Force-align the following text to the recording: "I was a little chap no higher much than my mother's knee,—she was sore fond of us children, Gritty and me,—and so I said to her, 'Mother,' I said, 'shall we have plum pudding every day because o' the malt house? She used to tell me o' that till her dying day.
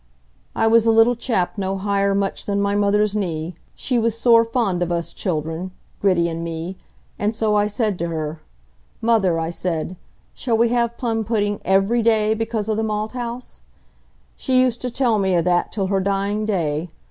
"I 0.55 0.65
was 0.65 0.87
a 0.87 0.91
little 0.91 1.15
chap 1.15 1.59
no 1.59 1.77
higher 1.77 2.15
much 2.15 2.47
than 2.47 2.59
my 2.59 2.73
mother's 2.73 3.15
knee,—she 3.15 3.99
was 3.99 4.17
sore 4.17 4.43
fond 4.43 4.81
of 4.81 4.91
us 4.91 5.13
children, 5.13 5.69
Gritty 6.01 6.27
and 6.27 6.43
me,—and 6.43 7.35
so 7.35 7.53
I 7.55 7.67
said 7.67 7.99
to 7.99 8.07
her, 8.07 8.41
'Mother,' 8.99 9.37
I 9.39 9.51
said, 9.51 9.95
'shall 10.33 10.57
we 10.57 10.69
have 10.69 10.97
plum 10.97 11.23
pudding 11.23 11.61
every 11.63 12.01
day 12.01 12.33
because 12.33 12.67
o' 12.67 12.73
the 12.73 12.81
malt 12.81 13.11
house? 13.11 13.61
She 14.35 14.59
used 14.59 14.81
to 14.81 14.89
tell 14.89 15.19
me 15.19 15.37
o' 15.37 15.41
that 15.43 15.71
till 15.71 15.85
her 15.85 15.99
dying 15.99 16.47
day. 16.47 16.89